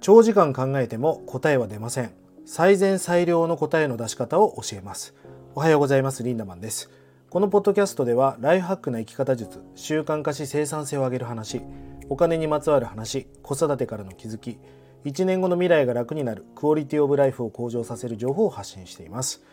[0.00, 2.12] 長時間考えても答えは出ません。
[2.46, 5.14] 最善最良の答えの出し方を教えます。
[5.54, 6.22] おはようございます。
[6.22, 6.90] リンダマンです。
[7.30, 11.60] このポッドキャストではライフハックな生き方術習慣化し生産性を上げる話
[12.08, 14.58] お金にまつわる話子育てからの気づき
[15.04, 19.44] 1年後の未来が楽になるクオリティオブライフを向上させる情報を発信しています。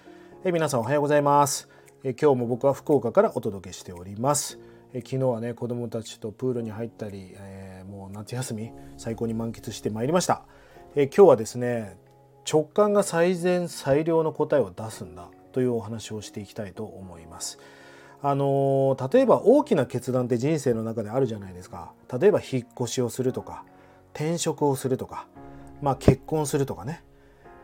[0.46, 1.68] え皆さんおはようございます。
[2.04, 4.58] え今日も僕は福岡からお届けしております。
[4.94, 7.65] え昨日はね子供たちとプールに入ったり、えー、
[8.12, 10.44] 夏休み最高に満喫してまいりました。
[10.96, 11.98] え今日はですね
[12.50, 17.60] 直感が最善最良の答えを出すんだというお話をしていきたいと思います。
[18.22, 21.92] あの例えば大きな決断って人生の中であるじゃないですか。
[22.20, 23.66] 例えば引っ越しをするとか
[24.14, 25.28] 転職をするとか、
[25.82, 27.04] まあ、結婚するとかね。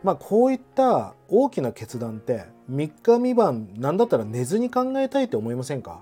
[0.03, 6.01] まあこういった大きな決断って3日3晩何だったら寝ずに考えたいと思いませんか？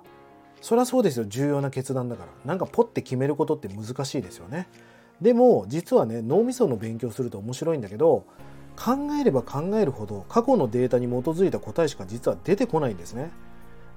[0.61, 1.25] そりゃそうですよ。
[1.25, 2.29] 重要な決断だから。
[2.45, 4.67] なんかポッて決めることって難しいですよね。
[5.21, 8.25] でも実はね脳みその勉強すると面白いんだけど
[8.77, 13.31] 考えれば考えるほど過去のデータに基づいた答えしか実は出てこないんですね。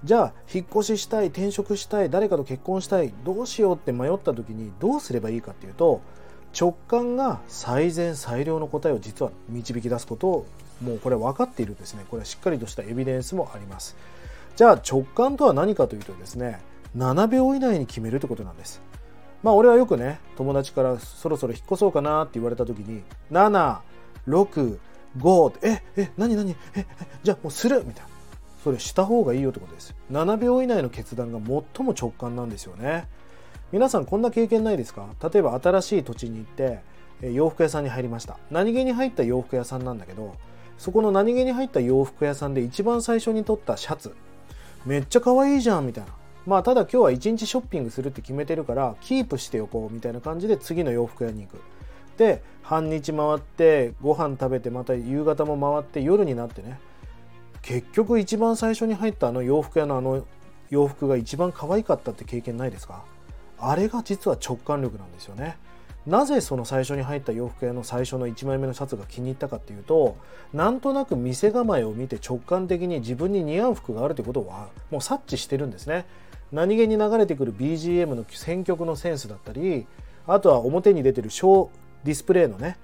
[0.04, 6.00] じゃあ引っ越ししたい転職したい誰かと結婚したいどうしようって迷った時にどうすればいいかっていうと
[6.58, 10.46] 直感が最善最良の答えを実は導き出すことを
[10.82, 12.04] もうこれ分かっているんですね。
[12.10, 13.96] これはしっかりとしたエビデンスもあります。
[14.56, 16.60] じゃあ直感とは何かというとですね
[16.96, 18.82] 7秒以内に決めるってことなんです。
[19.42, 24.78] まあ俺はよくね友達からそろそろ引っ越そうかなって言われた時に765
[25.48, 26.86] ってええ何何ええ
[27.22, 28.08] じゃあもうするみたいな。
[28.62, 29.92] それした方がいいよってことです。
[30.12, 33.08] 7秒以内の決断が最も直感なんですよね。
[33.72, 35.08] 皆さんこんな経験ないですか？
[35.32, 36.78] 例えば新しい土地に行って
[37.28, 38.38] 洋服屋さんに入りました。
[38.52, 40.36] 何気に入った洋服屋さんなんだけど
[40.78, 44.14] そこの何気に入った洋服屋さんで一番最初に取ったシャツ。
[44.84, 46.10] めっちゃ可愛いじゃんみたいな。
[46.46, 51.60] まあただ今日は一日ショッピングするって決めてるからキープしておこうみたいな感じで次の洋服屋に行く。
[52.16, 56.80] で半日回ってご飯食べてまた夕方も回って夜になってね。
[57.62, 60.26] 結局一番最初に入ったあの洋服屋のあの
[60.68, 63.04] 洋服が一番可愛かったって経験ないですか？
[63.58, 65.56] あれが実は直感力なんですよね。
[66.06, 70.16] なぜその最初に入った洋服屋の最初の1枚目のシャツが気に入ったかっていうと
[70.52, 76.04] なんとなく店構えを見て直感的に自分に似合う服があるってことはもう察知してるんですね。
[76.50, 79.86] 何気に流れてくる BGM の選曲のセンスだったり
[80.26, 81.70] あとは表に出てるショー
[82.04, 82.76] ディスプレイのね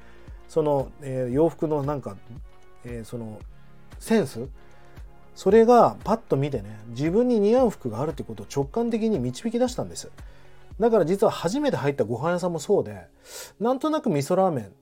[0.48, 2.16] その、えー、洋服のなんか、
[2.84, 3.38] えー、その
[3.98, 4.48] センス
[5.34, 10.10] それがパッと見てね自分に似合う服があるってことを直感的に導き出したんです。
[10.78, 13.06] だから実は初めて入ったご飯屋さんもそうで
[13.58, 14.72] なんとなく味噌ラーメン。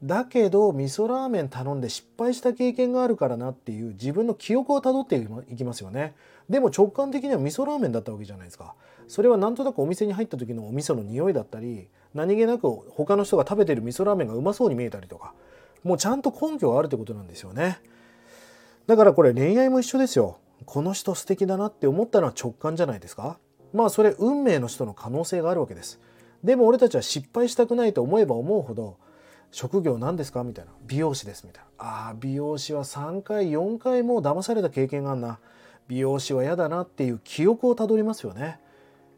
[0.00, 5.16] だけど味噌ラーメン頼んで失敗した経験があるからなっていう自分の記憶をたどって
[5.50, 6.14] いきますよね。
[6.48, 8.76] でも直感的には味噌ラーメンだったわけじゃないですか。
[9.08, 15.34] それはなんとなくお店に入った時のお味噌の匂いだったり何気なく他の人が食べてる味噌ラーメンがうまそうに見えたりとか
[15.82, 17.80] もうちゃんと根拠があるってことなんですよね。
[18.86, 20.38] だからこれ恋愛も一緒ですよ。
[20.64, 23.38] この人素敵だなって思ったのは直感じゃないですか。
[23.72, 26.00] まあそれ運命の人の可能性があるわけです。
[26.42, 28.96] でも俺たちは失敗したくないと思えば思うほど
[29.50, 30.44] 職業何ですか？
[30.44, 30.72] みたいな。
[30.86, 31.84] 美容師ですみたいな。
[31.84, 35.38] ああ美容師は3回4回も騙された経験があるな。
[35.88, 38.60] 美容師は嫌だなっていう記憶をたどりますよね。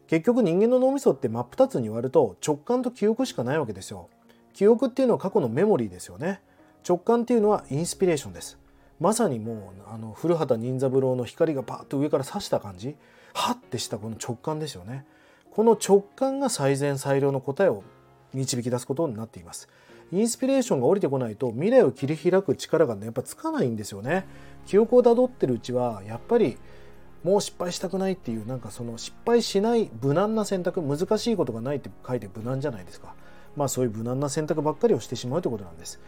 [0.06, 4.08] 結局人間の脳みそって真っ二つに割ると直感と記憶しかないわけですよ。
[4.52, 6.40] 記憶っていうのは過去のメモリーですよね。
[6.88, 8.56] 直感っていうのはインスピレーションです。
[9.00, 12.94] まさにもうあの古畑任三郎の光がパッと上から差した感じ。
[13.32, 15.06] ハッてしたこの直感ですよね。
[15.50, 17.82] この直感が最善最良の答えを
[18.34, 19.68] 導き出すことになっています。
[20.12, 24.26] インスピレーションが降りてこないと未来を切り開く力がねやっぱつかないんですよね。
[24.66, 26.58] 記憶をたどってるうちはやっぱり
[27.24, 33.14] もう失敗したくないっていうなんかその失敗しない無難な選択難しいことがないって書いて無難じゃないですか。
[33.56, 36.00] まあそういう無難な選択ばっかりをしてしまうということなんです。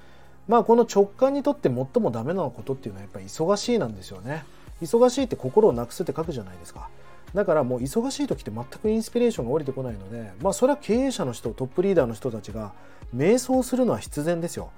[0.48, 4.44] まあこの直感にとって最もダメなことっていうのはやっぱり忙しいなんですよね。
[4.80, 6.88] 忙しいって心をなくすって書くじゃないですか。
[7.34, 12.72] だからもう忙しい時って全くインスピレーションが降りてこないのでまあそれは経営者の人トップリーダーの人たちが
[13.14, 14.70] 瞑想するのは必然ですよ。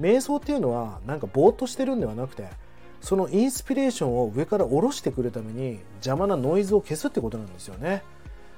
[0.00, 2.48] 瞑想っていうのはなんかぼーっとしてるんではなくて
[3.00, 8.02] そのインスピレーションを上から下ろしてくるために邪魔なノイズを消すってことなんですよね。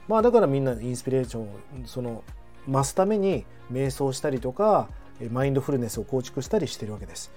[0.08, 1.48] まあだからみんなインスピレーションを
[1.86, 2.22] その
[2.68, 4.88] 増すために瞑想したりとか
[5.30, 7.30] マインドフルネスを構築したりしてるわけです。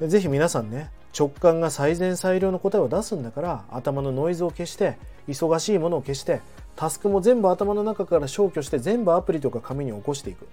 [0.00, 4.96] ぜひ皆さんね直感が最善最良の答えを出すんだから頭のノイズを消して
[5.28, 6.40] 忙しいものを消して
[6.74, 10.48] タスクも全部頭の中から消去して全部アプリとか紙に起こしていく。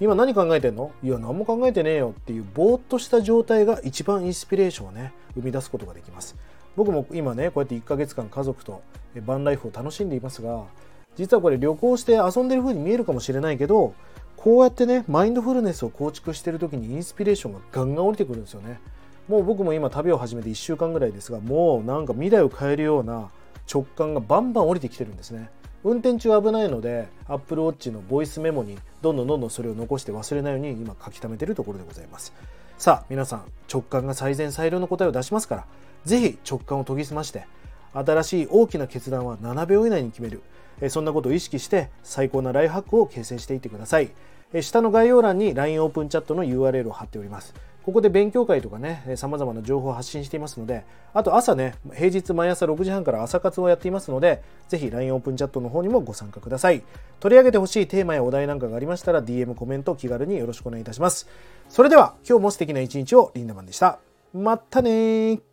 [0.00, 0.90] 今何考えてんの？
[1.02, 6.34] いや何も考えてねえよっていうぼーっとした状態が一番インスピレーションをね生み出すことができます。
[6.74, 8.82] 僕も今ねこうやって1ヶ月間家族と
[9.26, 10.64] バンライフを楽しんでいますが
[11.16, 13.94] 実はこれ旅行して遊んでる風に見えるかもしれないけど
[14.42, 18.80] こうやってねマインドフルネスを構築してる時にインスピレーションがガンガン降りてくるんですよね。
[19.28, 23.30] もう僕も今旅を始めて1週間ぐらいですがもうなんか未来を変えるような
[23.72, 25.48] 直感がバンバン降りてきてるんですね。
[25.84, 32.32] 運転中危ないので Apple Watch のボイスメモにどんどんどんどんそれを残して忘れないように今書き溜めてるところでございます。
[32.78, 35.66] さあ皆さん直感が最善最良の答えを出しますから
[36.04, 37.46] 是非直感を研ぎ澄まして
[37.94, 40.42] 新しい大きな決断は7秒以内に決める
[40.88, 44.10] そんなことを意識して最高なライフハックを形成していってください
[44.60, 47.54] 下の概要欄に LINE オープンチャットの URL を貼っております
[47.84, 56.84] ここで勉強会とかね、様々な情報を発信していますので、あと朝ね、平日毎朝6時半から朝活をやっていますので、ぜひ LINE オープンチャットの方にもご参加ください。
[57.18, 61.28] 取り上げてほしいテーマやお題なんかがありましたら、DM コメント気軽によろしくお願いいたします。
[61.68, 63.98] それでは、今日も素敵な一日をリンダマンでした。
[64.32, 65.51] またね